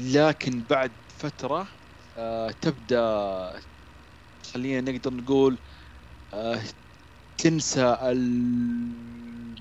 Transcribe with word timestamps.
لكن 0.00 0.64
بعد 0.64 0.96
فترة 1.08 1.68
آه، 2.16 2.50
تبدأ 2.60 3.00
خلينا 4.46 4.92
نقدر 4.92 5.14
نقول 5.14 5.60
آه، 6.34 6.62
تنسى 7.38 7.98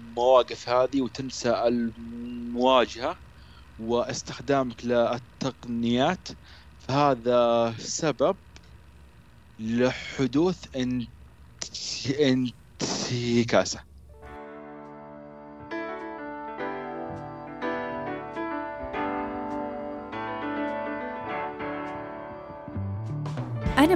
المواقف 0.02 0.70
هذه 0.70 1.02
وتنسى 1.02 1.50
المواجهة 1.68 3.18
واستخدامك 3.78 4.86
للتقنيات. 4.86 6.28
فهذا 6.80 7.76
سبب 7.80 8.38
لحدوث 9.60 10.66
انتكاسة. 12.20 13.91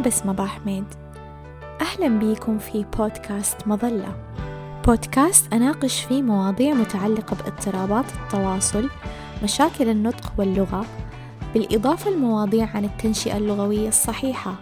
بسمة 0.05 0.45
حميد 0.45 0.85
أهلا 1.81 2.07
بيكم 2.07 2.59
في 2.59 2.85
بودكاست 2.97 3.67
مظلة. 3.67 4.15
بودكاست 4.85 5.53
أناقش 5.53 6.03
فيه 6.03 6.21
مواضيع 6.21 6.73
متعلقة 6.73 7.35
باضطرابات 7.35 8.05
التواصل 8.13 8.89
مشاكل 9.43 9.89
النطق 9.89 10.33
واللغة 10.37 10.85
بالإضافة 11.53 12.11
لمواضيع 12.11 12.69
عن 12.75 12.85
التنشئة 12.85 13.37
اللغوية 13.37 13.87
الصحيحة. 13.87 14.55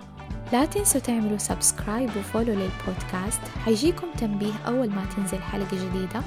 لا 0.54 0.66
تنسوا 0.66 1.02
تعملوا 1.02 1.38
سبسكرايب 1.38 2.10
وفولو 2.20 2.54
للبودكاست. 2.54 3.42
حيجيكم 3.66 4.08
تنبيه 4.18 4.54
أول 4.68 4.90
ما 4.90 5.06
تنزل 5.16 5.42
حلقة 5.42 5.78
جديدة 5.90 6.22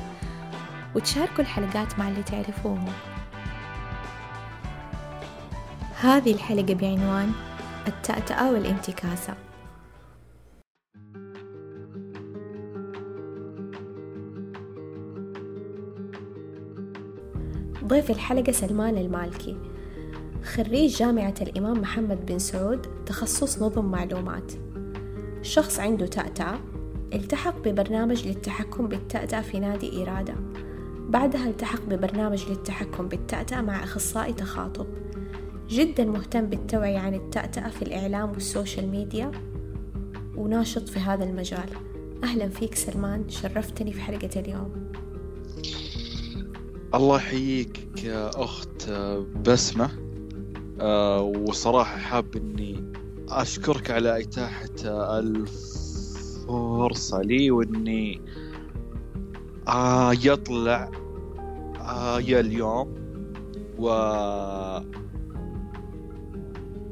وتشاركوا 0.95 1.41
الحلقات 1.41 1.99
مع 1.99 2.09
اللي 2.09 2.23
تعرفوهم. 2.23 2.93
هذه 6.01 6.33
الحلقة 6.33 6.75
بعنوان 6.75 7.33
التأتأة 7.87 8.53
والانتكاسة. 8.53 9.35
ضيف 17.85 18.11
الحلقة 18.11 18.53
سلمان 18.53 18.99
المالكي 18.99 19.57
خريج 20.45 20.97
جامعة 20.97 21.35
الإمام 21.43 21.81
محمد 21.81 22.27
بن 22.27 22.39
سعود 22.39 22.87
تخصص 23.07 23.63
نظم 23.63 23.85
معلومات. 23.85 24.53
شخص 25.43 25.81
عنده 25.81 26.07
تأتأة 26.07 26.59
التحق 27.15 27.59
ببرنامج 27.59 28.29
للتحكم 28.29 28.89
بالتأتأة 28.89 29.41
في 29.41 29.61
نادي 29.61 30.03
إرادة. 30.03 30.35
بعدها 31.09 31.49
التحق 31.49 31.85
ببرنامج 31.85 32.49
للتحكم 32.49 33.09
بالتأتأة 33.09 33.61
مع 33.61 33.85
أخصائي 33.85 34.33
تخاطب. 34.33 34.87
جدا 35.69 36.05
مهتم 36.05 36.47
بالتوعية 36.47 36.99
عن 36.99 37.15
التأتأة 37.15 37.69
في 37.69 37.83
الإعلام 37.83 38.31
وال 38.31 38.45
social 38.45 38.89
media 38.89 39.33
وناشط 40.37 40.89
في 40.89 40.99
هذا 40.99 41.25
المجال. 41.25 41.69
أهلا 42.25 42.49
فيك 42.49 42.75
سلمان 42.75 43.29
شرفتني 43.29 43.93
في 43.93 44.01
حلقة 44.01 44.41
اليوم. 44.41 44.93
الله 46.95 47.17
يحييك 47.17 48.05
يا 48.05 48.31
أخت 48.45 48.91
بسمة. 49.47 49.91
أه 50.81 51.21
وصراحة 51.21 51.99
حاب 51.99 52.37
إني 52.37 52.93
أشكرك 53.29 53.91
على 53.91 54.23
إتاحة 54.23 54.69
الفرصة 55.19 57.23
لي 57.23 57.51
وإني 57.51 58.21
آه 59.69 60.13
يطلع 60.13 60.91
آه 61.81 62.19
اليوم. 62.19 62.95
و 63.79 63.89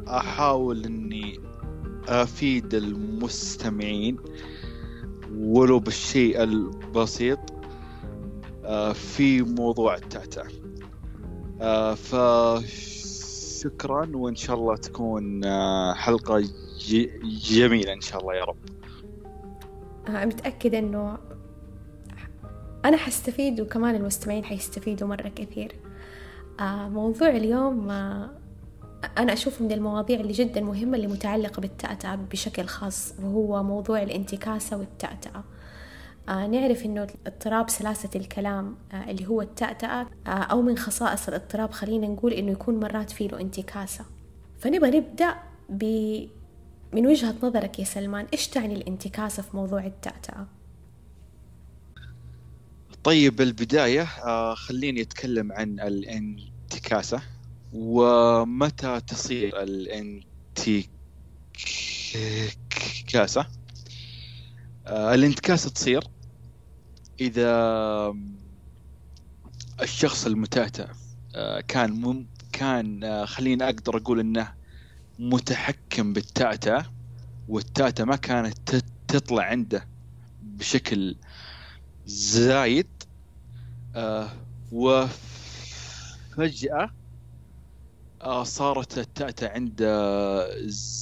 أحاول 0.08 0.84
إني 0.84 1.40
أفيد 2.08 2.74
المستمعين 2.74 4.16
ولو 5.36 5.78
بالشيء 5.78 6.42
البسيط 6.42 7.38
آه، 8.64 8.92
في 8.92 9.42
موضوع 9.42 9.94
التعتع 9.94 10.44
آه، 11.60 11.94
فشكرا 11.94 12.96
وإن 14.14 14.36
شاء 14.36 14.56
الله 14.56 14.76
تكون 14.76 15.44
آه، 15.44 15.94
حلقة 15.94 16.44
جميلة 17.50 17.92
إن 17.92 18.00
شاء 18.00 18.20
الله 18.20 18.34
يا 18.34 18.44
رب. 18.44 18.56
متأكدة 20.08 20.78
إنه 20.78 21.18
أنا 22.84 22.96
حستفيد 22.96 23.60
وكمان 23.60 23.94
المستمعين 23.94 24.44
حيستفيدوا 24.44 25.08
مرة 25.08 25.28
كثير. 25.28 25.74
موضوع 26.90 27.28
اليوم 27.28 27.90
أنا 29.18 29.32
أشوفه 29.32 29.64
من 29.64 29.72
المواضيع 29.72 30.20
اللي 30.20 30.32
جدا 30.32 30.60
مهمة 30.60 30.96
اللي 30.96 31.06
متعلقة 31.06 31.60
بالتأتأة 31.60 32.14
بشكل 32.14 32.64
خاص 32.64 33.12
وهو 33.22 33.62
موضوع 33.62 34.02
الانتكاسة 34.02 34.76
والتأتأة. 34.76 35.44
آه 36.28 36.46
نعرف 36.46 36.84
إنه 36.84 37.06
اضطراب 37.26 37.70
سلاسة 37.70 38.10
الكلام 38.16 38.76
آه 38.92 39.10
اللي 39.10 39.26
هو 39.26 39.42
التأتأة 39.42 40.06
آه 40.26 40.30
أو 40.30 40.62
من 40.62 40.78
خصائص 40.78 41.28
الاضطراب 41.28 41.70
خلينا 41.70 42.06
نقول 42.06 42.32
إنه 42.32 42.52
يكون 42.52 42.80
مرات 42.80 43.10
فيه 43.10 43.28
له 43.28 43.40
انتكاسة. 43.40 44.04
فنبغى 44.58 44.90
نبدأ 44.98 45.34
ب 45.68 45.84
من 46.92 47.06
وجهة 47.06 47.34
نظرك 47.42 47.78
يا 47.78 47.84
سلمان 47.84 48.26
إيش 48.32 48.48
تعني 48.48 48.74
الانتكاسة 48.74 49.42
في 49.42 49.56
موضوع 49.56 49.86
التأتأة؟ 49.86 50.46
طيب 53.04 53.40
البداية 53.40 54.02
آه 54.02 54.54
خليني 54.54 55.02
أتكلم 55.02 55.52
عن 55.52 55.80
الانتكاسة. 55.80 57.22
ومتى 57.74 59.00
تصير 59.00 59.62
الانتكاسة؟ 59.62 60.26
آه، 64.86 65.14
الانتكاسة 65.14 65.70
تصير 65.70 66.04
إذا 67.20 68.14
الشخص 69.82 70.26
المتأتأ 70.26 70.88
آه، 71.34 71.60
كان 71.60 71.90
مم 71.92 72.28
كان 72.52 73.04
آه، 73.04 73.24
خلينا 73.24 73.64
أقدر 73.64 73.96
أقول 73.96 74.20
إنه 74.20 74.54
متحكم 75.18 76.12
بالتأتأة 76.12 76.86
والتأتأة 77.48 78.04
ما 78.04 78.16
كانت 78.16 78.76
تطلع 79.08 79.42
عنده 79.42 79.88
بشكل 80.42 81.16
زايد 82.06 82.88
وفجأة 84.72 86.90
صارت 88.44 88.98
التأتة 88.98 89.48
عنده 89.48 89.86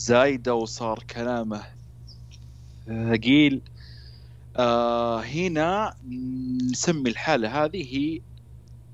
زايدة 0.06 0.54
وصار 0.54 1.02
كلامه 1.10 1.64
ثقيل 2.86 3.62
آه 4.56 5.20
هنا 5.20 5.96
نسمي 6.72 7.10
الحالة 7.10 7.64
هذه 7.64 7.96
هي 7.96 8.20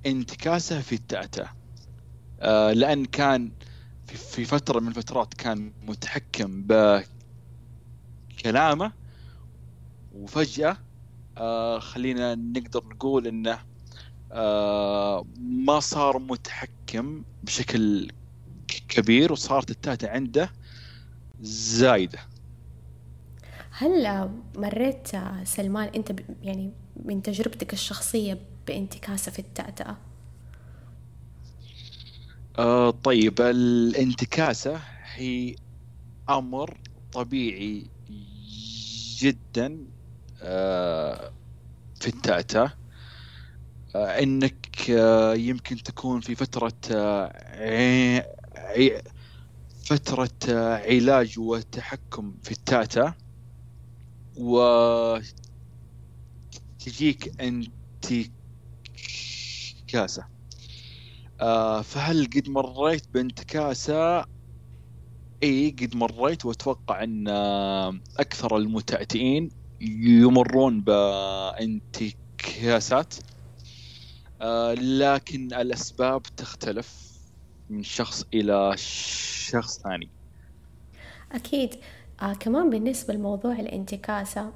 انتكاسة 0.07 0.81
في 0.81 0.95
التأتة. 0.95 1.51
آه 2.41 2.73
لأن 2.73 3.05
كان 3.05 3.53
في, 4.07 4.45
فترة 4.45 4.81
من 4.81 4.89
الفترات 4.89 5.35
كان 5.35 5.75
متحكم 5.83 6.67
بكلامه 8.31 8.93
وفجأة 10.13 10.77
آه 11.39 11.79
خلينا 11.79 12.35
نقدر 12.35 12.87
نقول 12.87 13.27
إنه 13.27 13.61
آه 14.33 15.25
ما 15.39 15.81
صار 15.81 16.19
متحكم 16.19 17.25
بشكل 17.43 18.09
كبير 18.89 19.33
وصارت 19.33 19.71
التاتا 19.71 20.07
عنده 20.07 20.53
زايدة 21.41 22.19
هل 23.71 24.29
مريت 24.57 25.09
سلمان 25.45 25.89
انت 25.97 26.13
يعني 26.43 26.73
من 27.05 27.23
تجربتك 27.23 27.73
الشخصية 27.73 28.39
بانتكاسة 28.67 29.33
في 29.33 29.39
التأتأة؟ 29.39 29.97
آه 32.59 32.91
طيب 32.91 33.41
الانتكاسة 33.41 34.83
هي 35.15 35.55
أمر 36.31 36.83
طبيعي 37.13 37.93
جدا 39.21 39.89
آه 40.43 41.33
في 42.01 42.09
التأتأة 42.09 42.73
آه 43.95 44.19
إنك 44.23 44.91
آه 44.91 45.35
يمكن 45.35 45.77
تكون 45.83 46.21
في 46.21 46.35
فترة 46.35 46.73
آه 46.93 48.38
فترة 49.85 50.31
علاج 50.77 51.39
وتحكم 51.39 52.39
في 52.43 52.51
التاتا 52.53 53.15
و 54.37 54.59
تجيك 56.79 57.41
انتكاسة. 57.41 58.29
آه 61.41 61.83
فهل 61.83 62.25
قد 62.27 62.49
مريت 62.49 63.07
بانتكاسة؟ 63.15 64.25
إي 65.43 65.71
قد 65.71 65.97
مريت 65.97 66.45
وأتوقع 66.47 67.03
أن 67.05 67.29
أكثر 68.19 68.57
المتأتئين 68.57 69.51
يمرون 69.81 70.81
بانتكاسات. 70.81 71.95
آه 74.41 74.75
لكن 74.75 75.55
الأسباب 75.55 76.23
تختلف. 76.37 77.08
من 77.71 77.83
شخص 77.83 78.27
إلى 78.35 78.75
شخص 79.49 79.79
ثاني. 79.83 80.09
أكيد. 81.33 81.75
آه 82.23 82.33
كمان 82.33 82.71
بالنسبة 82.71 83.15
لموضوع 83.15 83.53
الانتكاسة 83.53 84.53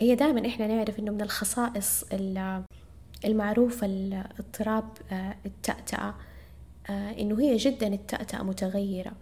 هي 0.00 0.14
دائما 0.14 0.46
إحنا 0.46 0.66
نعرف 0.66 0.98
إنه 0.98 1.12
من 1.12 1.20
الخصائص 1.20 2.04
المعروفة 3.24 3.86
الاضطراب 3.86 4.84
آه 5.12 5.36
التأتأة 5.46 6.14
آه 6.90 7.10
إنه 7.10 7.40
هي 7.40 7.56
جدا 7.56 7.86
التأتأة 7.86 8.42
متغيرة. 8.42 9.12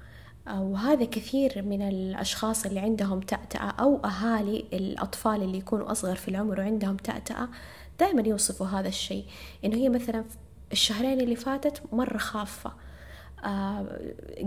آه 0.49 0.63
وهذا 0.63 1.05
كثير 1.05 1.63
من 1.63 1.83
الأشخاص 1.89 2.67
اللي 2.67 2.81
عندهم 2.81 3.21
تأتأة 3.21 3.71
أو 3.71 3.97
أهالي 4.05 4.65
الأطفال 4.73 5.43
اللي 5.43 5.59
يكونوا 5.59 5.93
أصغر 5.93 6.17
في 6.17 6.29
العمر 6.29 6.61
وعندهم 6.61 6.97
تأتأة 6.97 7.49
دائما 8.01 8.29
يوصفوا 8.29 8.67
هذا 8.67 8.89
الشيء. 8.89 9.25
إنه 9.65 9.77
هي 9.77 9.89
مثلا 9.89 10.25
الشهرين 10.73 11.21
اللي 11.21 11.37
فاتت 11.37 11.83
مرة 11.93 12.19
خافة. 12.19 12.73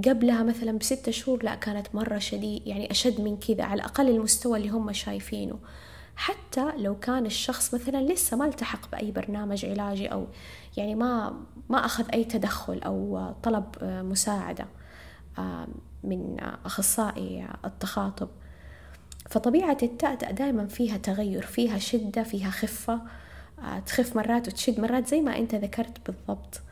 قبلها 0.08 0.44
مثلا 0.44 0.78
بستة 0.78 1.12
شهور 1.12 1.44
لا 1.44 1.56
كانت 1.56 1.96
مرة 1.96 2.18
شديد 2.18 2.68
يعني 2.68 2.92
أشد 2.92 3.22
من 3.22 3.38
كذا 3.38 3.64
على 3.64 3.82
الأقل 3.82 4.10
المستوى 4.10 4.58
اللي 4.58 4.70
هم 4.70 4.94
شايفينه. 4.94 5.60
حتى 6.16 6.72
لو 6.78 7.00
كان 7.00 7.26
الشخص 7.26 7.74
مثلا 7.74 8.02
لسه 8.14 8.38
ما 8.38 8.46
التحق 8.46 8.92
بأي 8.92 9.12
برنامج 9.12 9.66
علاجي 9.66 10.08
أو 10.08 10.28
يعني 10.78 10.96
ما 10.96 11.40
ما 11.70 11.86
أخذ 11.86 12.06
أي 12.14 12.24
تدخل 12.24 12.80
أو 12.86 13.32
طلب 13.44 13.66
مساعدة 13.82 14.66
آه 15.40 15.68
من 16.04 16.38
أخصائي 16.66 17.48
التخاطب. 17.66 18.28
فطبيعة 19.30 19.78
التأتأة 19.84 20.32
دائما 20.32 20.68
فيها 20.68 20.98
تغير 20.98 21.46
فيها 21.46 21.78
شدة 21.78 22.24
فيها 22.24 22.50
خفة 22.50 23.02
آه 23.60 23.80
تخف 23.80 24.16
مرات 24.16 24.48
وتشد 24.48 24.80
مرات 24.80 25.08
زي 25.08 25.22
ما 25.22 25.38
أنت 25.38 25.56
ذكرت 25.56 25.98
بالضبط. 26.06 26.56
آه 26.56 26.69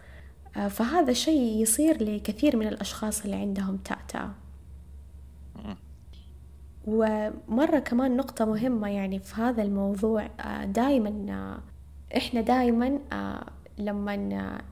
فهذا 0.70 1.14
شيء 1.14 1.62
يصير 1.62 2.04
لكثير 2.04 2.58
من 2.58 2.68
الأشخاص 2.68 3.24
اللي 3.24 3.36
عندهم 3.36 3.78
تأتأة 3.78 4.30
ومرة 6.88 7.80
كمان 7.80 8.18
نقطة 8.18 8.46
مهمة 8.46 8.90
يعني 8.90 9.20
في 9.20 9.42
هذا 9.42 9.64
الموضوع 9.64 10.28
دائما 10.66 11.58
إحنا 12.18 12.42
دائما 12.42 13.00
لما 13.78 14.16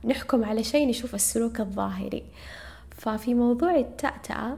نحكم 0.04 0.44
على 0.44 0.64
شيء 0.64 0.88
نشوف 0.88 1.14
السلوك 1.14 1.60
الظاهري. 1.60 2.22
ففي 2.90 3.34
موضوع 3.34 3.74
التأتأة 3.74 4.56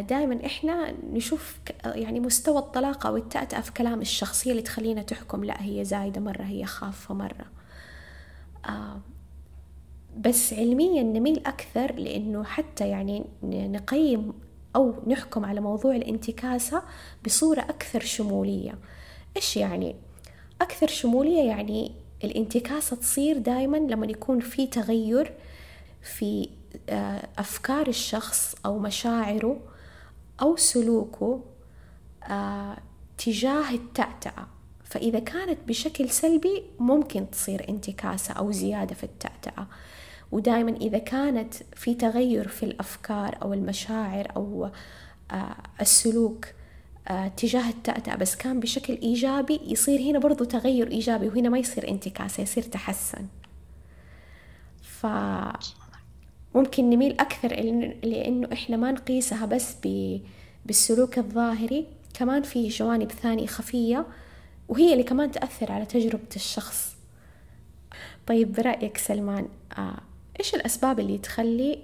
دائما 0.00 0.46
إحنا 0.46 0.94
نشوف 1.12 1.58
يعني 1.84 2.20
مستوى 2.20 2.58
الطلاقة 2.58 3.08
أو 3.08 3.16
التأتأة 3.16 3.60
في 3.60 3.72
كلام 3.72 4.00
الشخصية 4.00 4.50
اللي 4.50 4.62
تخلينا 4.62 5.02
تحكم 5.02 5.44
لا 5.44 5.62
هي 5.62 5.84
زايدة 5.84 6.20
مرة 6.20 6.42
هي 6.42 6.66
خافة 6.66 7.14
مرة. 7.14 7.46
بس 10.16 10.52
علميا 10.52 11.02
نميل 11.02 11.42
أكثر 11.46 11.94
لأنه 11.94 12.44
حتى 12.44 12.88
يعني 12.88 13.24
نقيم 13.42 14.32
أو 14.76 14.94
نحكم 15.06 15.44
على 15.44 15.60
موضوع 15.60 15.96
الانتكاسة 15.96 16.82
بصورة 17.24 17.60
أكثر 17.60 18.00
شمولية. 18.00 18.78
إيش 19.36 19.56
يعني؟ 19.56 19.96
أكثر 20.60 20.86
شمولية 20.86 21.42
يعني 21.42 21.92
الانتكاسة 22.24 22.96
تصير 22.96 23.38
دايما 23.38 23.76
لما 23.76 24.06
يكون 24.06 24.40
في 24.40 24.66
تغير 24.66 25.32
في 26.02 26.48
أفكار 27.38 27.88
الشخص 27.88 28.54
أو 28.66 28.78
مشاعره 28.78 29.60
أو 30.42 30.56
سلوكه 30.56 31.40
تجاه 33.18 33.70
التأتأة. 33.70 34.46
فإذا 34.84 35.18
كانت 35.18 35.58
بشكل 35.68 36.10
سلبي 36.10 36.62
ممكن 36.78 37.30
تصير 37.30 37.68
انتكاسة 37.68 38.34
أو 38.34 38.52
زيادة 38.52 38.94
في 38.94 39.04
التأتأة. 39.04 39.43
ودائما 40.32 40.76
إذا 40.76 40.98
كانت 40.98 41.54
في 41.76 41.94
تغير 41.94 42.48
في 42.48 42.62
الأفكار 42.62 43.38
أو 43.42 43.52
المشاعر 43.54 44.32
أو 44.36 44.70
السلوك 45.80 46.46
تجاه 47.36 47.68
التأتأة 47.68 48.14
بس 48.16 48.36
كان 48.36 48.60
بشكل 48.60 48.92
إيجابي 49.02 49.60
يصير 49.66 50.00
هنا 50.00 50.18
برضو 50.18 50.44
تغير 50.44 50.90
إيجابي 50.90 51.28
وهنا 51.28 51.48
ما 51.48 51.58
يصير 51.58 51.88
انتكاسة 51.88 52.42
يصير 52.42 52.62
تحسن. 52.62 53.26
ف 54.82 55.06
ممكن 56.54 56.90
نميل 56.90 57.20
أكثر 57.20 57.48
لأنه 58.02 58.48
إحنا 58.52 58.76
ما 58.76 58.92
نقيسها 58.92 59.46
بس 59.46 59.76
بالسلوك 60.66 61.18
الظاهري 61.18 61.86
كمان 62.14 62.42
في 62.42 62.68
جوانب 62.68 63.12
ثانية 63.12 63.46
خفية 63.46 64.06
وهي 64.68 64.92
اللي 64.92 65.04
كمان 65.04 65.30
تأثر 65.30 65.72
على 65.72 65.86
تجربة 65.86 66.28
الشخص. 66.36 66.93
طيب 68.26 68.52
برأيك 68.52 68.98
سلمان 68.98 69.48
آه 69.78 70.00
إيش 70.40 70.54
الأسباب 70.54 71.00
اللي 71.00 71.18
تخلي 71.18 71.78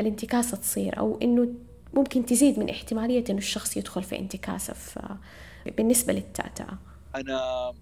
الانتكاسة 0.00 0.56
تصير؟ 0.56 0.98
أو 0.98 1.18
إنه 1.22 1.48
ممكن 1.94 2.26
تزيد 2.26 2.58
من 2.58 2.70
احتمالية 2.70 3.24
إنه 3.30 3.38
الشخص 3.38 3.76
يدخل 3.76 4.02
في 4.02 4.18
انتكاسة 4.18 4.72
في 4.72 5.16
بالنسبة 5.76 6.12
للتأتأة 6.12 6.78
أنا 7.14 7.72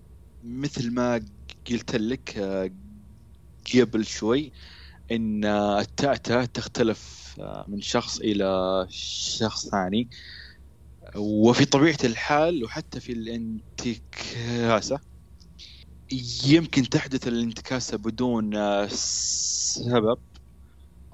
مثل 0.44 0.94
ما 0.94 1.24
قلت 1.70 1.96
لك 1.96 2.38
قبل 3.74 4.06
شوي 4.06 4.52
إن 5.10 5.44
التأتأة 5.44 6.44
تختلف 6.44 7.34
من 7.68 7.80
شخص 7.80 8.20
إلى 8.20 8.86
شخص 8.90 9.68
ثاني. 9.68 10.08
وفي 11.16 11.64
طبيعة 11.64 11.98
الحال 12.04 12.64
وحتى 12.64 13.00
في 13.00 13.12
الانتكاسة 13.12 15.00
يمكن 16.46 16.88
تحدث 16.88 17.28
الانتكاسة 17.28 17.96
بدون 17.98 18.52
سبب 18.88 20.18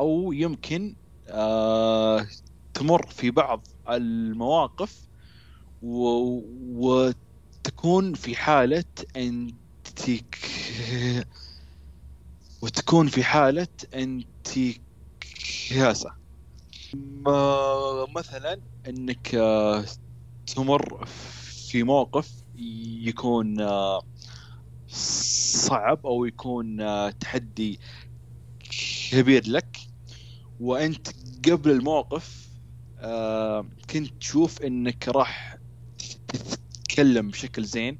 أو 0.00 0.32
يمكن 0.32 0.96
آه 1.28 2.26
تمر 2.74 3.06
في 3.06 3.30
بعض 3.30 3.66
المواقف. 3.90 5.04
وتكون 6.74 8.14
في 8.14 8.36
حالة 8.36 8.84
انتك 9.16 10.38
وتكون 12.62 13.08
في 13.08 13.24
حالة 13.24 13.68
انتكاسة 13.94 14.84
مثلا 18.16 18.60
إنك 18.88 19.28
تمر 20.46 21.04
في 21.70 21.82
موقف 21.82 22.44
يكون 22.54 23.60
صعب 25.56 26.06
أو 26.06 26.24
يكون 26.24 26.76
تحدي 27.20 27.80
كبير 29.10 29.42
لك 29.48 29.76
وانت 30.60 31.08
قبل 31.50 31.70
الموقف 31.70 32.54
آه 32.98 33.70
كنت 33.90 34.12
تشوف 34.20 34.62
انك 34.62 35.08
راح 35.08 35.56
تتكلم 36.72 37.30
بشكل 37.30 37.64
زين 37.64 37.98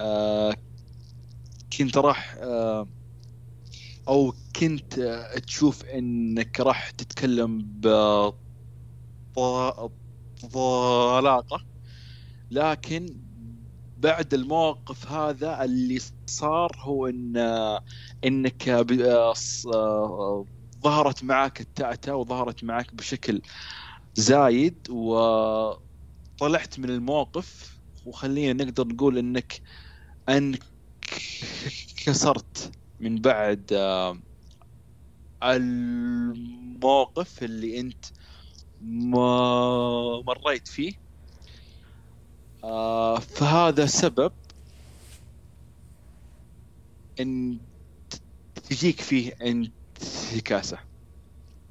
آه 0.00 0.54
كنت 1.78 1.96
راح 1.98 2.34
آه 2.38 2.88
أو 4.08 4.32
كنت 4.56 4.98
آه 4.98 5.38
تشوف 5.38 5.84
انك 5.84 6.60
راح 6.60 6.90
تتكلم 6.90 7.58
بطلاقه 10.44 11.60
لكن 12.50 13.23
بعد 14.04 14.34
الموقف 14.34 15.06
هذا 15.12 15.64
اللي 15.64 16.00
صار 16.30 16.70
هو 16.80 17.06
إن 17.06 17.36
إنك 18.24 18.68
ظهرت 20.84 21.24
معك 21.24 21.60
التأتة 21.60 22.14
وظهرت 22.16 22.64
معك 22.64 22.94
بشكل 22.94 23.42
زايد 24.16 24.90
وطلعت 24.90 26.78
من 26.78 26.90
الموقف. 26.90 27.80
وخلينا 28.06 28.64
نقدر 28.64 28.86
نقول 28.88 29.18
إنك 29.18 29.60
انك 30.28 30.62
كسرت 31.96 32.72
من 33.00 33.20
بعد 33.20 33.72
الموقف 35.42 37.42
اللي 37.42 37.80
أنت 37.80 38.04
مريت 40.26 40.68
فيه. 40.68 41.03
آه 42.64 43.18
فهذا 43.18 43.86
سبب 43.86 44.32
إن 47.20 47.58
تجيك 48.70 49.00
فيه 49.00 49.32
انتكاسة. 49.42 50.78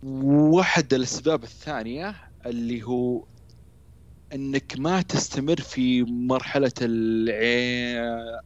واحد 0.04 0.94
الأسباب 0.94 1.44
الثانية 1.44 2.16
اللي 2.46 2.84
هو 2.84 3.26
إنك 4.34 4.74
ما 4.80 5.02
تستمر 5.02 5.62
في 5.62 6.04
مرحلة 6.04 6.72
العي... 6.82 8.42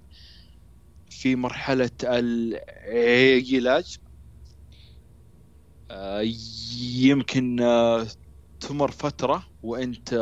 في 1.10 1.36
مرحلة 1.36 1.92
العلاج. 2.04 3.98
آه 5.92 6.22
يمكن 6.96 7.60
آه 7.62 8.08
تمر 8.60 8.92
فترة 8.92 9.44
وإنت 9.64 10.14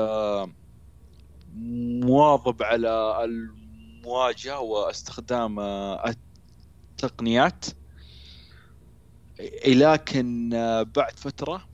مواظب 2.03 2.63
على 2.63 3.23
المواجهة 3.25 4.59
واستخدام 4.59 5.59
التقنيات. 5.59 7.65
لكن 9.67 10.53
آه، 10.53 10.83
بعد 10.83 11.19
فترة 11.19 11.65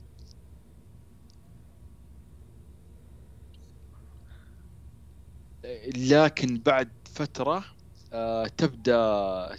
لكن 5.96 6.58
بعد 6.58 6.92
فترة 7.14 7.64
آه، 8.12 8.46
تبدأ 8.46 9.56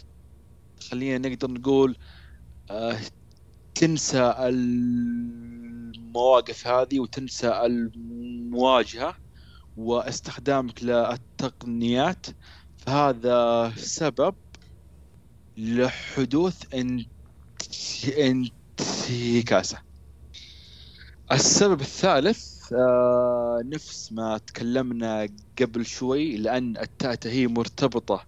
خلينا 0.89 1.30
نقدر 1.30 1.51
نقول 1.51 1.98
آه، 2.72 3.00
تنسى 3.75 4.36
المواقف 4.39 5.48
هذه 6.68 7.00
وتنسى 7.00 7.48
المواجهة. 7.65 9.23
واستخدامك 9.75 10.84
للتقنيات 10.84 12.25
فهذا 12.77 13.72
سبب 13.77 14.36
لحدوث 15.58 16.63
انتكاسة. 18.18 19.82
السبب 21.32 21.82
الثالث 21.82 22.74
آه 22.74 23.62
نفس 23.65 24.12
ما 24.12 24.38
تكلمنا 24.38 25.27
قبل 25.62 25.86
شوي 25.86 26.38
لأن 26.38 26.77
التأتة 26.77 27.30
هي 27.30 27.48
مرتبطة 27.48 28.25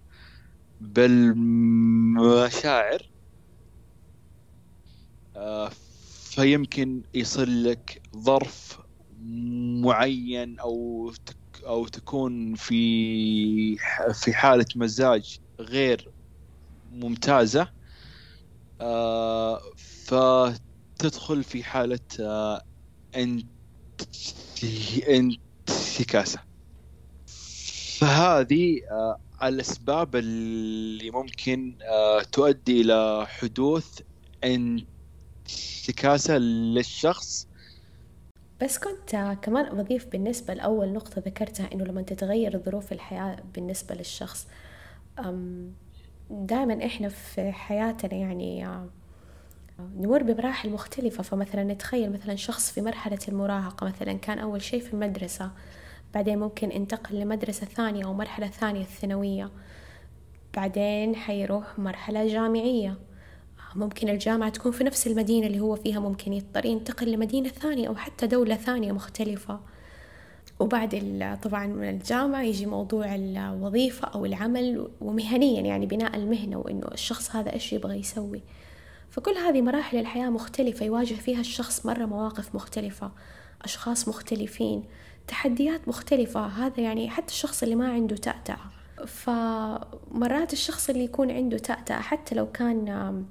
بالمشاعر. 0.80 2.36
آه 5.36 5.70
فيمكن 6.30 7.02
يصير 7.14 7.48
لك 7.48 8.02
ظرف 8.16 8.80
معين 9.84 10.58
أو 10.60 11.10
أو 11.66 11.86
تكون 11.86 12.54
في 12.54 13.76
في 14.14 14.32
حالة 14.34 14.66
مزاج 14.76 15.38
غير 15.60 16.12
ممتازة 16.84 17.68
آه 18.80 19.60
فتدخل 20.06 21.44
في 21.44 21.64
حالة 21.64 22.00
آه 22.20 22.62
انتكاسة. 25.08 26.40
فهذه 28.00 28.80
آه 28.90 29.18
الأسباب 29.42 30.16
اللي 30.16 31.10
ممكن 31.10 31.78
آه 31.82 32.22
تؤدي 32.22 32.80
إلى 32.80 33.26
حدوث 33.28 34.00
انتكاسة 34.44 36.38
للشخص 36.38 37.48
بس 38.62 38.78
كنت 38.78 39.36
كمان 39.42 39.76
بضيف 39.76 40.06
بالنسبة 40.06 40.54
لأول 40.54 40.92
نقطة 40.92 41.22
ذكرتها 41.26 41.68
إنه 41.72 41.84
لما 41.84 42.02
تتغير 42.02 42.58
ظروف 42.58 42.92
الحياة 42.92 43.36
بالنسبة 43.54 43.94
للشخص 43.94 44.46
دائما 46.30 46.86
إحنا 46.86 47.08
في 47.08 47.52
حياتنا 47.52 48.14
يعني 48.14 48.66
نمر 49.96 50.22
بمراحل 50.22 50.70
مختلفة. 50.70 51.22
فمثلا 51.22 51.64
نتخيل 51.64 52.12
مثلا 52.12 52.36
شخص 52.36 52.72
في 52.72 52.80
مرحلة 52.80 53.18
المراهقة 53.28 53.86
مثلا 53.86 54.12
كان 54.12 54.38
أول 54.38 54.62
شيء 54.62 54.80
في 54.80 54.94
المدرسة 54.94 55.50
بعدين 56.14 56.38
ممكن 56.38 56.70
انتقل 56.70 57.20
لمدرسة 57.20 57.66
ثانية 57.66 58.04
أو 58.04 58.14
مرحلة 58.14 58.46
ثانية 58.46 58.80
الثانوية 58.80 59.50
بعدين 60.56 61.16
حيروح 61.16 61.78
مرحلة 61.78 62.28
جامعية. 62.28 62.98
ممكن 63.76 64.08
الجامعة 64.08 64.50
تكون 64.50 64.72
في 64.72 64.84
نفس 64.84 65.06
المدينة 65.06 65.46
اللي 65.46 65.60
هو 65.60 65.76
فيها 65.76 66.00
ممكن 66.00 66.32
يضطر 66.32 66.64
ينتقل 66.64 67.12
لمدينة 67.12 67.48
ثانية 67.48 67.88
أو 67.88 67.96
حتى 67.96 68.26
دولة 68.26 68.54
ثانية 68.56 68.92
مختلفة. 68.92 69.60
وبعد 70.60 71.38
طبعا 71.42 71.66
من 71.66 71.88
الجامعة 71.88 72.42
يجي 72.42 72.66
موضوع 72.66 73.14
الوظيفة 73.14 74.08
أو 74.08 74.26
العمل 74.26 74.88
ومهنيا 75.00 75.60
يعني 75.60 75.86
بناء 75.86 76.16
المهنة 76.16 76.58
وإنه 76.58 76.86
الشخص 76.92 77.36
هذا 77.36 77.52
إيش 77.52 77.72
يبغى 77.72 77.98
يسوي. 77.98 78.42
فكل 79.10 79.32
هذه 79.32 79.62
مراحل 79.62 79.98
الحياة 79.98 80.30
مختلفة 80.30 80.86
يواجه 80.86 81.14
فيها 81.14 81.40
الشخص 81.40 81.86
مرة 81.86 82.04
مواقف 82.04 82.54
مختلفة 82.54 83.10
أشخاص 83.62 84.08
مختلفين 84.08 84.84
تحديات 85.28 85.88
مختلفة. 85.88 86.46
هذا 86.46 86.80
يعني 86.80 87.10
حتى 87.10 87.32
الشخص 87.32 87.62
اللي 87.62 87.74
ما 87.74 87.92
عنده 87.92 88.16
تأتأة. 88.16 88.58
فمرات 89.06 90.52
الشخص 90.52 90.90
اللي 90.90 91.04
يكون 91.04 91.30
عنده 91.30 91.58
تأتأة 91.58 92.00
حتى 92.00 92.34
لو 92.34 92.52
كان 92.52 93.24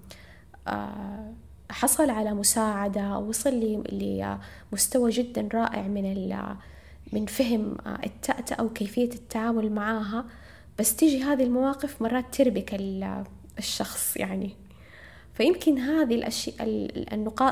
حصل 1.71 2.09
على 2.09 2.33
مساعدة 2.33 3.17
وصل 3.17 3.83
لمستوى 3.91 5.11
جدا 5.11 5.49
رائع 5.53 5.81
من 5.81 6.05
من 7.13 7.25
فهم 7.25 7.77
آه، 7.85 7.99
التأتأة 8.05 8.63
وكيفية 8.63 9.09
التعامل 9.13 9.71
معاها. 9.71 10.25
بس 10.79 10.95
تيجي 10.95 11.23
هذه 11.23 11.43
المواقف 11.43 12.01
مرات 12.01 12.35
تربك 12.35 12.73
الشخص 13.59 14.17
يعني. 14.17 14.55
فيمكن 15.33 15.77
هذه 15.77 16.15
الأشياء 16.15 16.55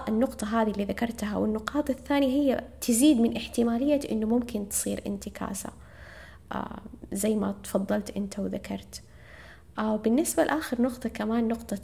النقطة 0.10 0.62
هذه 0.62 0.72
اللي 0.72 0.86
ذكرتها 0.86 1.38
والنقاط 1.38 1.90
الثانية 1.90 2.28
هي 2.28 2.64
تزيد 2.82 3.22
من 3.22 3.38
احتمالية 3.38 4.00
إنه 4.12 4.28
ممكن 4.28 4.70
تصير 4.70 5.02
انتكاسة. 5.08 5.70
آه، 6.52 6.80
زي 7.12 7.36
ما 7.36 7.56
تفضلت 7.64 8.18
أنت 8.18 8.40
وذكرت. 8.40 9.02
بالنسبة 9.78 10.44
لآخر 10.44 10.82
نقطة 10.82 11.10
كمان 11.10 11.48
نقطة 11.48 11.80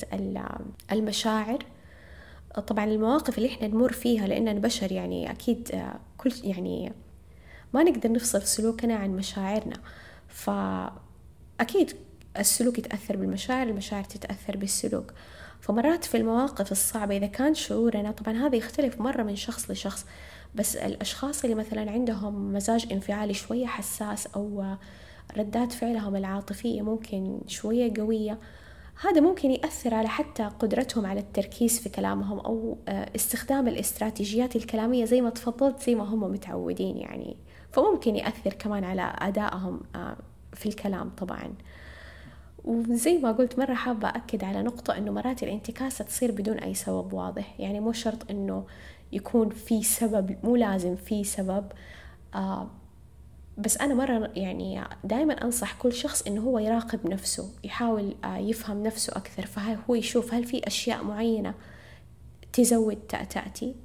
المشاعر 0.91 1.65
طبعا 2.67 2.85
المواقف 2.85 3.37
اللي 3.37 3.49
إحنا 3.49 3.67
نمر 3.67 3.91
فيها 3.91 4.27
لأننا 4.27 4.53
بشر 4.53 4.91
يعني 4.91 5.31
أكيد 5.31 5.69
آه، 5.73 5.99
كل 6.17 6.31
يعني 6.43 6.93
ما 7.73 7.83
نقدر 7.83 8.11
نفصل 8.11 8.41
سلوكنا 8.41 8.95
عن 8.95 9.09
مشاعرنا. 9.09 9.75
فأكيد 10.27 11.93
السلوك 12.37 12.79
يتأثر 12.79 13.17
بالمشاعر 13.17 13.67
المشاعر 13.67 14.03
تتأثر 14.03 14.57
بالسلوك. 14.57 15.13
فمرات 15.61 16.05
في 16.05 16.17
المواقف 16.17 16.71
الصعبة 16.71 17.17
إذا 17.17 17.27
كان 17.27 17.53
شعورنا 17.53 18.11
طبعا 18.11 18.37
هذا 18.37 18.55
يختلف 18.55 19.01
مرة 19.01 19.23
من 19.23 19.35
شخص 19.35 19.71
لشخص 19.71 20.05
بس 20.55 20.75
الأشخاص 20.75 21.43
اللي 21.43 21.55
مثلا 21.55 21.91
عندهم 21.91 22.53
مزاج 22.53 22.87
انفعالي 22.91 23.33
شوية 23.33 23.65
حساس 23.65 24.27
أو 24.27 24.75
ردات 25.37 25.71
فعلهم 25.71 26.15
العاطفية 26.15 26.81
ممكن 26.81 27.41
شوية 27.47 27.93
قوية. 27.97 28.39
هذا 29.01 29.21
ممكن 29.21 29.51
يأثر 29.51 29.93
على 29.93 30.07
حتى 30.07 30.43
قدرتهم 30.43 31.05
على 31.05 31.19
التركيز 31.19 31.79
في 31.79 31.89
كلامهم 31.89 32.39
أو 32.39 32.77
آه، 32.87 33.09
استخدام 33.15 33.67
الاستراتيجيات 33.67 34.55
الكلامية 34.55 35.05
زي 35.05 35.21
ما 35.21 35.29
تفضلت 35.29 35.83
زي 35.83 35.95
ما 35.95 36.03
هم 36.03 36.31
متعودين 36.31 36.97
يعني. 36.97 37.37
فممكن 37.71 38.15
يأثر 38.15 38.53
كمان 38.53 38.83
على 38.83 39.13
أدائهم 39.19 39.81
آه، 39.95 40.17
في 40.53 40.65
الكلام 40.65 41.09
طبعا. 41.09 41.53
وزي 42.63 43.17
ما 43.17 43.31
قلت 43.31 43.59
مرة 43.59 43.73
حابة 43.73 44.09
أكد 44.09 44.43
على 44.43 44.61
نقطة 44.61 44.97
إنه 44.97 45.11
مرات 45.11 45.43
الانتكاسة 45.43 46.05
تصير 46.05 46.31
بدون 46.31 46.57
أي 46.57 46.73
سبب 46.73 47.13
واضح. 47.13 47.59
يعني 47.59 47.79
مو 47.79 47.91
شرط 47.91 48.31
إنه 48.31 48.65
يكون 49.11 49.49
في 49.49 49.83
سبب 49.83 50.35
مو 50.43 50.55
لازم 50.55 50.95
في 50.95 51.23
سبب. 51.23 51.65
آه 52.35 52.69
بس 53.59 53.77
أنا 53.77 53.93
مرة 53.93 54.31
يعني 54.35 54.83
دائما 55.03 55.33
أنصح 55.33 55.73
كل 55.73 55.93
شخص 55.93 56.21
إنه 56.27 56.41
هو 56.41 56.59
يراقب 56.59 57.09
نفسه 57.09 57.49
يحاول 57.63 58.15
آه، 58.23 58.37
يفهم 58.37 58.83
نفسه 58.83 59.13
أكثر 59.15 59.45
فهو 59.45 59.95
يشوف 59.95 60.33
هل 60.33 60.43
في 60.43 60.67
أشياء 60.67 61.03
معينة 61.03 61.53
تزود 62.53 62.95
تأتأتي 63.09 63.75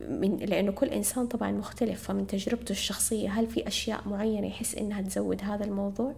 من 0.00 0.36
لأنه 0.36 0.72
كل 0.72 0.86
إنسان 0.86 1.26
طبعا 1.26 1.52
مختلف 1.52 2.02
فمن 2.02 2.26
تجربته 2.26 2.72
الشخصية 2.72 3.28
هل 3.30 3.46
في 3.46 3.68
أشياء 3.68 4.08
معينة 4.08 4.46
يحس 4.46 4.74
إنها 4.74 5.02
تزود 5.02 5.42
هذا 5.42 5.64
الموضوع؟ 5.64 6.14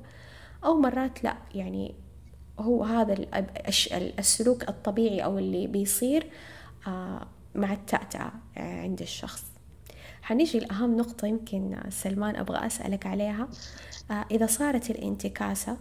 أو 0.65 0.81
مرات 0.81 1.25
لا 1.25 1.37
يعني 1.55 1.95
هو 2.59 2.85
هذا 2.85 3.27
السلوك 4.19 4.69
الطبيعي 4.69 5.25
أو 5.25 5.39
اللي 5.39 5.67
بيصير 5.67 6.27
آه، 6.87 7.27
مع 7.55 7.73
التأتأة 7.73 8.33
عند 8.57 9.03
الشخص. 9.03 9.58
حنيجي 10.29 10.59
لأهم 10.59 10.97
نقطة 10.97 11.27
يمكن 11.27 11.81
سلمان 11.89 12.37
أبغى 12.37 12.67
أسألك 12.67 13.07
عليها. 13.07 13.49
آه 14.11 14.25
إذا 14.31 14.47
صارت 14.47 14.91
الانتكاسة 14.91 15.77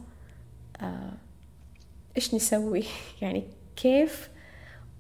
آه 0.82 1.13
إيش 2.16 2.36
نسوي؟ 2.36 2.84
يعني 3.22 3.44
كيف 3.75 4.30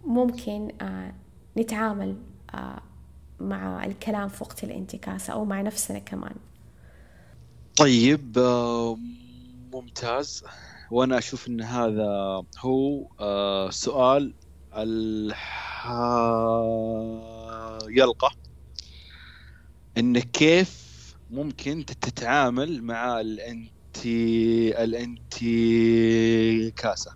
ممكن 0.05 0.71
آه 0.81 1.13
نتعامل 1.57 2.15
مع 3.39 3.85
الكلام 3.85 4.29
في 4.29 4.43
وقت 4.43 4.63
الانتكاسة 4.63 5.33
أو 5.33 5.45
مع 5.45 5.61
نفسنا 5.61 5.99
كمان؟ 5.99 6.35
طيب 7.77 8.39
ممتاز. 9.73 10.43
وأنا 10.91 11.17
أشوف 11.17 11.47
أن 11.47 11.61
هذا 11.61 12.43
هو 12.59 13.07
سؤال 13.69 14.33
يلقى. 17.89 18.46
انك 19.97 20.31
كيف 20.31 20.87
ممكن 21.29 21.85
تتعامل 21.85 22.83
مع 22.83 23.19
الانتي 23.21 24.83
الانتي 24.83 26.71
كاسة. 26.71 27.11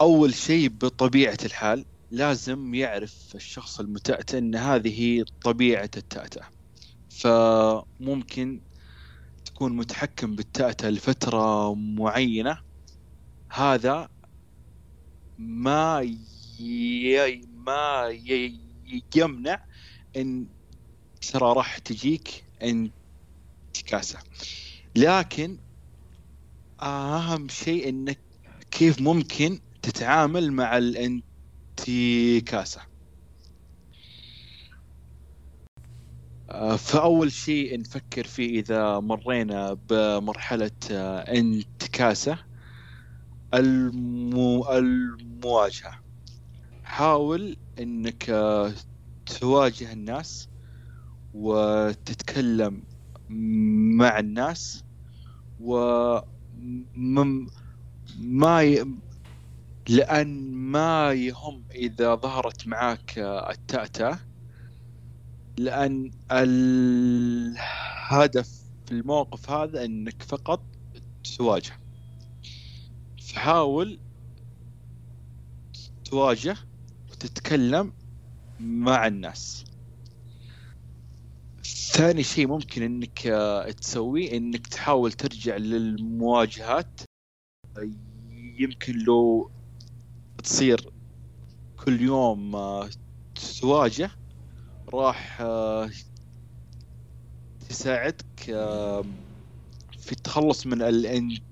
أول 0.00 0.34
شيء 0.34 0.68
بطبيعة 0.68 1.38
الحال 1.44 1.84
لازم 2.10 2.74
يعرف 2.74 3.32
الشخص 3.34 3.80
المتأتئ 3.80 4.38
إن 4.38 4.54
هذه 4.54 5.24
طبيعة 5.44 5.90
التأتأة. 5.96 6.48
فممكن 7.08 8.60
تكون 9.44 9.76
متحكم 9.76 10.34
بالتأتأة 10.34 10.90
لفترة 10.90 11.74
معينة. 11.74 12.58
هذا 13.52 14.08
ما 15.38 16.16
ما 17.54 18.08
يمنع 19.16 19.64
إن 20.16 20.59
ترى 21.20 21.52
راح 21.52 21.78
تجيك 21.78 22.44
انتكاسة. 22.62 24.18
لكن 24.96 25.60
أهم 26.82 27.48
شيء 27.48 27.88
إنك 27.88 28.22
كيف 28.70 29.00
ممكن 29.00 29.60
تتعامل 29.82 30.52
مع 30.52 30.78
الانتكاسة. 30.78 32.82
آه، 36.50 36.76
فأول 36.76 37.32
شيء 37.32 37.80
نفكر 37.80 38.26
فيه 38.26 38.60
إذا 38.60 39.00
مرينا 39.00 39.72
بمرحلة 39.74 40.70
آه، 40.90 41.18
انتكاسة. 41.20 42.38
المو... 43.54 44.68
المواجهة. 44.72 45.92
حاول 46.82 47.56
إنك 47.78 48.30
آه، 48.30 48.72
تواجه 49.26 49.92
الناس 49.92 50.48
وتتكلم 51.34 52.82
مع 53.98 54.18
الناس 54.18 54.84
و 55.60 55.74
ما 58.18 58.62
ي... 58.62 58.84
لأن 59.88 60.52
ما 60.54 61.12
يهم 61.12 61.64
إذا 61.74 62.14
ظهرت 62.14 62.66
معك 62.66 63.18
التأتأة 63.18 64.18
لأن 65.58 66.10
الهدف 66.32 67.70
في 68.86 68.92
الموقف 68.92 69.50
هذا 69.50 69.84
أنك 69.84 70.22
فقط 70.22 70.66
تواجه. 71.36 71.72
فحاول 73.22 74.00
تواجه 76.04 76.56
وتتكلم 77.10 77.92
مع 78.60 79.06
الناس. 79.06 79.69
ثاني 82.00 82.22
شيء 82.22 82.46
ممكن 82.46 82.82
إنك 82.82 83.18
تسويه 83.80 84.36
إنك 84.36 84.66
تحاول 84.66 85.12
ترجع 85.12 85.56
للمواجهات. 85.56 87.00
يمكن 88.58 88.98
لو 88.98 89.52
تصير 90.44 90.90
كل 91.76 92.00
يوم 92.00 92.52
تواجه 93.60 94.10
راح 94.94 95.42
تساعدك 97.68 98.24
في 99.98 100.12
التخلص 100.12 100.66
من 100.66 100.82
الانت 100.82 101.42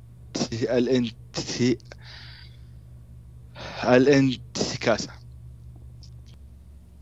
الانت 0.62 1.16
الانتكاسة. 3.84 5.17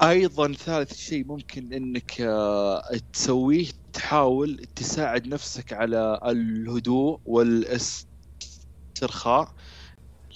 أيضا 0.02 0.52
ثالث 0.52 0.94
شيء 0.96 1.24
ممكن 1.26 1.72
إنك 1.72 2.20
آه، 2.20 2.82
تسويه 3.12 3.68
تحاول 3.92 4.56
تساعد 4.74 5.26
نفسك 5.28 5.72
على 5.72 6.20
الهدوء 6.24 7.20
والاسترخاء 7.24 8.06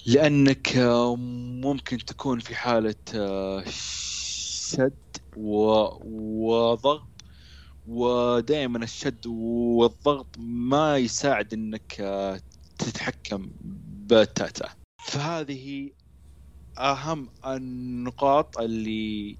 لأنك 0.05 0.77
آه، 0.77 1.15
ممكن 1.63 1.97
تكون 1.97 2.39
في 2.39 2.55
حالة 2.55 2.95
آه، 3.15 3.63
شد 3.67 4.97
وضغط 5.37 7.11
ودائما 7.85 8.83
الشد 8.83 9.27
والضغط 9.27 10.35
ما 10.39 10.97
يساعد 10.97 11.53
إنك 11.53 11.93
تتحكم 12.77 13.51
بالتاتا 14.09 14.69
فهذه 15.05 15.91
أهم 16.77 17.29
النقاط 17.45 18.57
اللي 18.57 19.39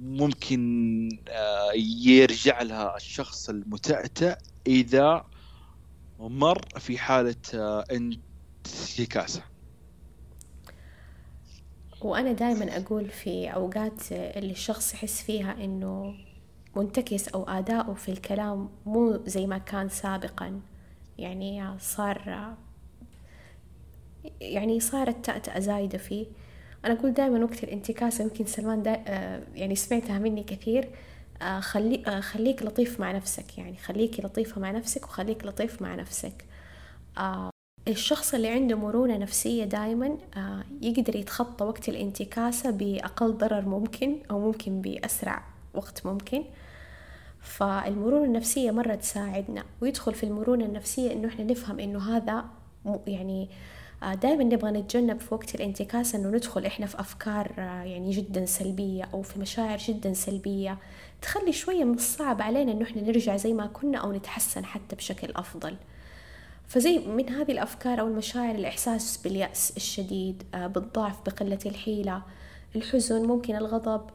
ممكن 0.00 1.08
آه، 1.28 1.72
يرجع 2.04 2.62
لها 2.62 2.96
الشخص 2.96 3.48
المتأتأ 3.48 4.38
إذا 4.66 5.24
مر 6.18 6.58
في 6.78 6.98
حالة 6.98 7.36
آه، 7.54 7.84
انتكاسة. 7.90 9.42
وأنا 12.00 12.32
دائما 12.32 12.76
أقول 12.76 13.08
في 13.08 13.48
أوقات 13.48 14.12
اللي 14.12 14.52
الشخص 14.52 14.94
يحس 14.94 15.22
فيها 15.22 15.64
إنه 15.64 16.14
منتكس 16.76 17.28
أو 17.28 17.44
أداؤه 17.48 17.94
في 17.94 18.08
الكلام 18.08 18.68
مو 18.86 19.20
زي 19.26 19.46
ما 19.46 19.58
كان 19.58 19.88
سابقا. 19.88 20.60
يعني 21.18 21.78
صار 21.78 22.54
يعني 24.40 24.80
صارت 24.80 25.24
تأتأة 25.24 25.58
زايدة 25.58 25.98
فيه. 25.98 26.26
أنا 26.84 26.94
أقول 26.94 27.12
دائما 27.12 27.44
وقت 27.44 27.64
الانتكاسة 27.64 28.24
يمكن 28.24 28.46
سلمان 28.46 28.82
دا 28.82 29.02
آه، 29.06 29.42
يعني 29.54 29.74
سمعتها 29.76 30.18
مني 30.18 30.42
كثير. 30.42 30.88
آه، 31.42 31.60
خلي 31.60 32.02
آه، 32.06 32.20
خليك 32.20 32.62
لطيف 32.62 33.00
مع 33.00 33.12
نفسك 33.12 33.58
يعني 33.58 33.76
خليكي 33.76 34.22
لطيفة 34.22 34.60
مع 34.60 34.70
نفسك 34.70 35.04
وخليك 35.04 35.44
لطيف 35.44 35.82
مع 35.82 35.94
نفسك. 35.94 36.44
الشخص 37.88 38.34
اللي 38.34 38.48
عنده 38.48 38.76
مرونة 38.76 39.16
نفسية 39.16 39.64
دائما 39.64 40.18
يقدر 40.82 41.16
يتخطى 41.16 41.64
وقت 41.64 41.88
الانتكاسة 41.88 42.70
بأقل 42.70 43.32
ضرر 43.32 43.68
ممكن 43.68 44.16
أو 44.30 44.40
ممكن 44.40 44.80
بأسرع 44.80 45.42
وقت 45.74 46.06
ممكن. 46.06 46.44
فالمرونة 47.40 48.24
النفسية 48.24 48.70
مرة 48.70 48.94
تساعدنا 48.94 49.64
ويدخل 49.80 50.14
في 50.14 50.24
المرونة 50.24 50.64
النفسية 50.64 51.12
إنه 51.12 51.28
إحنا 51.28 51.44
نفهم 51.44 51.80
إنه 51.80 52.16
هذا 52.16 52.44
يعني 53.06 53.48
دائما 54.02 54.44
نبغى 54.44 54.70
نتجنب 54.70 55.20
في 55.20 55.34
وقت 55.34 55.54
الانتكاسة 55.54 56.18
إنه 56.18 56.28
ندخل 56.28 56.66
إحنا 56.66 56.86
في 56.86 57.00
أفكار 57.00 57.52
آه، 57.58 57.82
يعني 57.82 58.10
جدا 58.10 58.44
سلبية 58.46 59.04
أو 59.14 59.22
في 59.22 59.38
مشاعر 59.38 59.78
جدا 59.78 60.12
سلبية. 60.12 60.78
تخلي 61.22 61.52
شوية 61.52 61.84
من 61.84 61.94
الصعب 61.94 62.42
علينا 62.42 62.72
إنه 62.72 62.82
إحنا 62.82 63.02
نرجع 63.02 63.36
زي 63.36 63.52
ما 63.52 63.66
كنا 63.66 63.98
أو 63.98 64.12
نتحسن 64.12 64.64
حتى 64.64 64.96
بشكل 64.96 65.32
أفضل. 65.36 65.76
فزي 66.68 66.98
من 66.98 67.28
هذه 67.28 67.52
الأفكار 67.52 68.00
أو 68.00 68.06
المشاعر 68.06 68.54
الإحساس 68.54 69.16
باليأس 69.16 69.76
الشديد 69.76 70.42
آه، 70.54 70.66
بالضعف 70.66 71.16
بقلة 71.26 71.58
الحيلة 71.66 72.22
الحزن 72.76 73.26
ممكن 73.26 73.56
الغضب. 73.56 74.10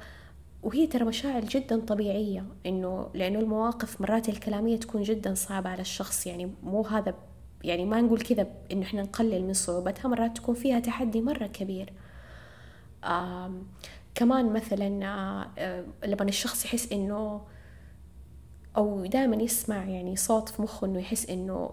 وهي 0.63 0.87
ترى 0.87 1.05
مشاعر 1.05 1.45
جدا 1.45 1.79
طبيعية 1.79 2.45
إنه 2.65 3.09
لأنه 3.13 3.39
المواقف 3.39 4.01
مرات 4.01 4.29
الكلامية 4.29 4.77
تكون 4.77 5.03
جدا 5.03 5.33
صعبة 5.33 5.69
على 5.69 5.81
الشخص 5.81 6.27
يعني 6.27 6.51
مو 6.63 6.81
هذا 6.81 7.13
يعني 7.65 7.85
ما 7.85 8.01
نقول 8.01 8.21
كذا 8.21 8.47
إنه 8.71 8.83
إحنا 8.83 9.01
نقلل 9.01 9.43
من 9.43 9.53
صعوبتها 9.53 10.09
مرات 10.09 10.37
تكون 10.37 10.55
فيها 10.55 10.79
تحدي 10.79 11.21
مرة 11.21 11.47
كبير. 11.47 11.93
آه 13.03 13.51
كمان 14.15 14.53
مثلا 14.53 15.05
آه 15.57 15.85
لما 16.05 16.23
الشخص 16.23 16.65
يحس 16.65 16.91
إنه 16.91 17.41
أو 18.77 19.05
دائما 19.05 19.35
يسمع 19.35 19.83
يعني 19.85 20.15
صوت 20.15 20.49
في 20.49 20.61
مخه 20.61 20.87
إنه 20.87 20.99
يحس 20.99 21.29
إنه 21.29 21.69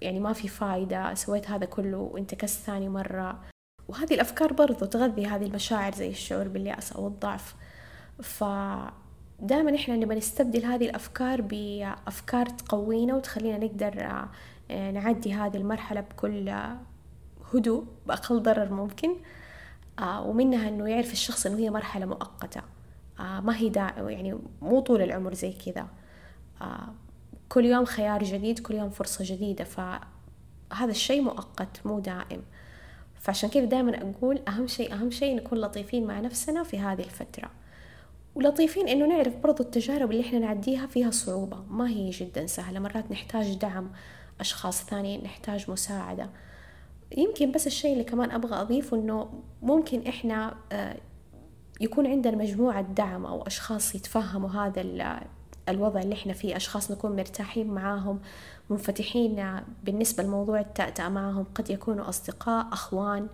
يعني 0.00 0.20
ما 0.20 0.32
في 0.32 0.48
فايدة 0.48 1.14
سويت 1.14 1.50
هذا 1.50 1.66
كله 1.66 1.98
وانت 1.98 2.34
كست 2.34 2.64
ثاني 2.66 2.88
مرة. 2.88 3.40
وهذه 3.88 4.14
الأفكار 4.14 4.52
برضو 4.52 4.84
تغذي 4.84 5.26
هذه 5.26 5.46
المشاعر 5.46 5.94
زي 5.94 6.08
الشعور 6.10 6.48
باليأس 6.48 6.92
أو 6.92 7.06
الضعف. 7.06 7.54
ف 8.22 8.44
دائما 9.40 9.74
إحنا 9.74 9.96
نبغى 9.96 10.16
نستبدل 10.16 10.64
هذه 10.64 10.84
الأفكار 10.84 11.40
بأفكار 11.40 12.46
تقوينا 12.46 13.14
وتخلينا 13.14 13.58
نقدر 13.58 14.26
آه، 14.70 14.90
نعدي 14.90 15.34
هذه 15.34 15.56
المرحلة 15.56 16.00
بكل 16.00 16.54
هدوء 17.54 17.84
بأقل 18.06 18.42
ضرر 18.42 18.72
ممكن. 18.72 19.16
آه، 19.98 20.22
ومنها 20.22 20.68
إنه 20.68 20.88
يعرف 20.88 21.12
الشخص 21.12 21.46
إنه 21.46 21.58
هي 21.58 21.70
مرحلة 21.70 22.06
مؤقتة. 22.06 22.62
آه، 23.20 23.40
ما 23.40 23.56
هي 23.56 23.68
دا 23.68 23.92
يعني 23.98 24.38
مو 24.62 24.80
طول 24.80 25.02
العمر 25.02 25.34
زي 25.34 25.52
كذا. 25.52 25.86
كل 27.48 27.64
يوم 27.64 27.84
خيار 27.84 28.24
جديد 28.24 28.58
كل 28.58 28.74
يوم 28.74 28.90
فرصة 28.90 29.24
جديدة. 29.34 29.64
فهذا 29.64 30.90
الشيء 30.90 31.22
مؤقت 31.22 31.86
مو 31.86 32.00
دائم. 32.00 32.42
فعشان 33.14 33.50
كذا 33.50 33.64
دائما 33.64 34.02
أقول 34.02 34.40
أهم 34.48 34.66
شيء 34.66 34.92
أهم 34.92 35.10
شيء 35.10 35.36
نكون 35.36 35.58
لطيفين 35.58 36.06
مع 36.06 36.20
نفسنا 36.20 36.62
في 36.62 36.78
هذه 36.78 37.02
الفترة. 37.02 37.50
ولطيفين 38.38 38.88
إنه 38.88 39.06
نعرف 39.06 39.36
برضو 39.36 39.62
التجارب 39.62 40.10
اللي 40.10 40.22
إحنا 40.22 40.38
نعديها 40.38 40.86
فيها 40.86 41.10
صعوبة. 41.10 41.56
ما 41.70 41.88
هي 41.88 42.10
جدا 42.10 42.46
سهلة. 42.46 42.80
مرات 42.80 43.10
نحتاج 43.10 43.54
دعم 43.54 43.90
أشخاص 44.40 44.84
ثانيين 44.84 45.24
نحتاج 45.24 45.70
مساعدة. 45.70 46.30
يمكن 47.16 47.52
بس 47.52 47.66
الشيء 47.66 47.92
اللي 47.92 48.04
كمان 48.04 48.30
أبغى 48.30 48.60
أضيفه 48.60 48.96
إنه 48.96 49.42
ممكن 49.62 50.06
إحنا 50.06 50.54
آه، 50.72 50.96
يكون 51.80 52.06
عندنا 52.06 52.36
مجموعة 52.36 52.82
دعم 52.82 53.26
أو 53.26 53.42
أشخاص 53.42 53.94
يتفهموا 53.94 54.50
هذا 54.50 54.80
الوضع 55.68 56.00
اللي 56.00 56.14
إحنا 56.14 56.32
فيه. 56.32 56.56
أشخاص 56.56 56.90
نكون 56.90 57.16
مرتاحين 57.16 57.66
معاهم 57.66 58.20
منفتحين 58.70 59.60
بالنسبة 59.84 60.22
لموضوع 60.22 60.60
التأتأة 60.60 61.08
معهم 61.08 61.46
قد 61.54 61.70
يكونوا 61.70 62.08
أصدقاء 62.08 62.68
أخوان. 62.72 63.28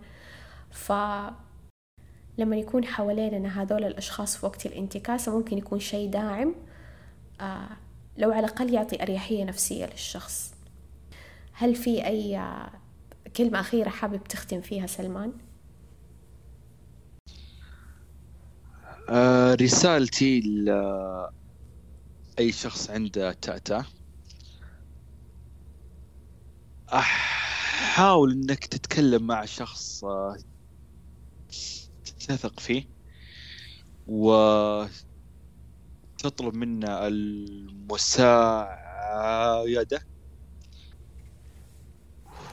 ف 0.70 0.92
لما 2.38 2.56
يكون 2.56 2.84
حواليننا 2.84 3.62
هذول 3.62 3.84
الأشخاص 3.84 4.36
في 4.36 4.46
وقت 4.46 4.66
الانتكاسة 4.66 5.38
ممكن 5.38 5.58
يكون 5.58 5.80
شيء 5.80 6.10
داعم 6.10 6.54
آه 7.40 7.68
لو 8.18 8.32
على 8.32 8.46
الأقل 8.46 8.74
يعطي 8.74 9.02
أريحية 9.02 9.44
نفسية 9.44 9.86
للشخص 9.86 10.54
هل 11.52 11.74
في 11.74 12.06
أي 12.06 12.40
كلمة 13.36 13.60
أخيرة 13.60 13.88
حابب 13.88 14.24
تختم 14.24 14.60
فيها 14.60 14.86
سلمان؟ 14.86 15.32
آه 19.10 19.54
رسالتي 19.54 20.40
لأي 20.40 21.32
شخص 22.52 22.90
عنده 22.90 23.32
تأتأة 23.32 23.86
حاول 26.88 28.32
إنك 28.32 28.66
تتكلم 28.66 29.26
مع 29.26 29.44
شخص 29.44 30.04
آه، 30.04 30.36
تثق 32.26 32.60
فيه 32.60 32.84
وتطلب 34.06 34.94
منه 36.54 37.06
المساعدة 37.06 38.80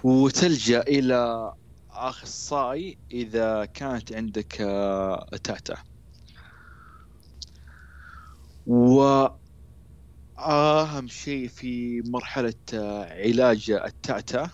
وتلجأ 0.04 0.82
إلى 0.82 1.52
أخصائي 1.92 3.00
إذا 3.12 3.66
كانت 3.66 4.14
عندك 4.14 4.62
آه، 4.62 5.26
تأتأة 5.44 5.78
وأهم 8.66 9.38
شيء 11.08 11.48
في 11.48 12.02
مرحلة 12.06 12.54
آه، 12.74 13.04
علاج 13.14 13.72
التأتأة 13.72 14.52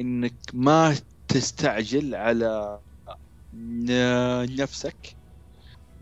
إنك 0.00 0.36
ما 0.54 0.96
تستعجل 1.28 2.14
على 2.14 2.80
نفسك 4.58 5.16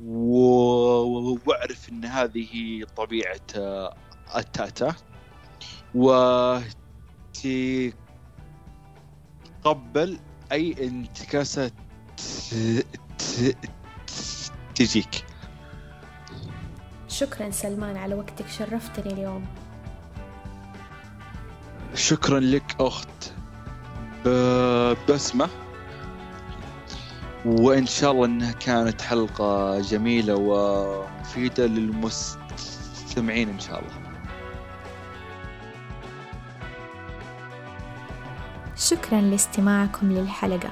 واعرف 0.00 1.88
إن 1.88 2.04
هذه 2.04 2.84
طبيعة 2.96 3.40
آه، 3.56 3.96
التاتا 4.36 4.94
وتقبل 5.94 6.64
أي 10.52 10.86
انتكاسة 10.86 11.70
تجيك. 14.74 15.24
شكرا 17.08 17.50
سلمان 17.50 17.96
على 17.96 18.14
وقتك 18.14 18.48
شرفتني 18.48 19.12
اليوم. 19.12 19.46
شكرا 21.94 22.40
لك 22.40 22.76
أخت 22.80 23.32
بسمة. 25.08 25.48
وإن 27.44 27.86
شاء 27.86 28.12
الله 28.12 28.24
إنها 28.24 28.52
كانت 28.52 29.00
حلقة 29.00 29.80
جميلة 29.80 30.34
ومفيدة 30.36 31.66
للمستمعين 31.66 33.48
إن 33.48 33.60
شاء 33.60 33.78
الله. 33.78 33.92
شكرا 38.76 39.20
لاستماعكم 39.20 40.12
للحلقة. 40.12 40.70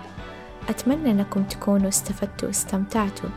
أتمنى 0.68 1.10
أنكم 1.10 1.42
تكونوا 1.42 1.88
استفدتوا 1.88 2.48
واستمتعتوا. 2.48 3.30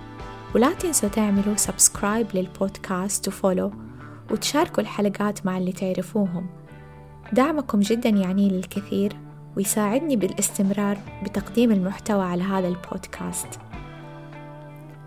ولا 0.56 0.74
تنسوا 0.74 1.10
تعملوا 1.10 1.56
subscribe 1.56 2.28
للبودكاست 2.34 3.28
و 3.28 3.35
follow 3.35 3.74
وتشاركوا 4.32 4.84
الحلقات 4.84 5.46
مع 5.46 5.58
اللي 5.58 5.72
تعرفوهم. 5.72 6.48
دعمكم 7.34 7.80
جدا 7.80 8.10
يعني 8.10 8.50
للكثير. 8.50 9.25
ويساعدني 9.58 10.16
بالاستمرار 10.16 10.98
بتقديم 11.24 11.72
المحتوى 11.72 12.24
على 12.24 12.44
هذا 12.44 12.68
البودكاست. 12.68 13.48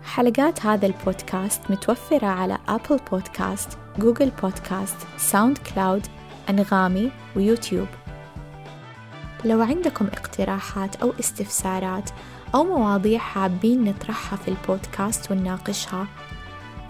حلقات 0.03 0.65
هذا 0.65 0.85
البودكاست 0.85 1.61
متوفرة 1.69 2.27
على 2.27 2.57
Apple 2.67 2.99
Podcast، 3.11 3.77
Google 3.99 4.31
Podcast، 4.41 4.97
SoundCloud، 5.17 6.07
أنغامي 6.49 7.11
ويوتيوب. 7.35 7.87
لو 9.45 9.61
عندكم 9.61 10.05
اقتراحات 10.05 10.95
أو 10.95 11.13
استفسارات 11.19 12.09
أو 12.55 12.63
مواضيع 12.63 13.19
حابين 13.19 13.83
نطرحها 13.83 14.37
في 14.37 14.47
البودكاست 14.47 15.31
ونناقشها 15.31 16.07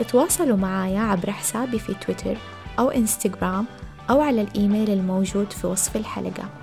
تواصلوا 0.08 0.58
معايا 0.58 1.00
عبر 1.00 1.32
حسابي 1.32 1.80
في 1.80 1.93
تويتر 1.93 2.38
أو 2.80 2.89
إنستغرام 2.89 3.65
أو 4.10 4.22
على 4.22 4.41
الإيميل 4.41 4.89
الموجود 4.89 5.54
في 5.54 5.67
وصف 5.67 5.95
الحلقة. 5.95 6.59